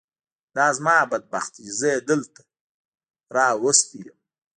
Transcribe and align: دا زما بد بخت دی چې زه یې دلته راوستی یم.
دا 0.55 0.67
زما 0.77 0.95
بد 1.11 1.23
بخت 1.31 1.51
دی 1.55 1.61
چې 1.65 1.73
زه 1.79 1.87
یې 1.93 1.99
دلته 2.09 2.41
راوستی 3.35 3.99
یم. 4.05 4.17